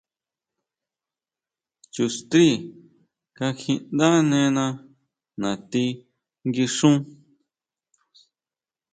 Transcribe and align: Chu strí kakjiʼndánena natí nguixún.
Chu 1.93 2.03
strí 2.15 2.45
kakjiʼndánena 3.37 4.65
natí 5.41 5.83
nguixún. 6.45 6.95